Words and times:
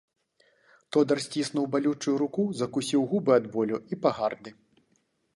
Тодар 0.95 1.19
сціснуў 1.25 1.65
балючую 1.75 2.13
руку, 2.23 2.45
закусіў 2.61 3.01
губы 3.11 3.31
ад 3.39 3.45
болю 3.57 3.77
і 3.95 3.99
пагарды. 4.07 4.55